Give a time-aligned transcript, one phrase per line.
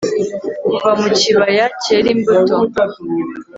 [0.67, 2.57] Kuva mu kibaya cyera imbuto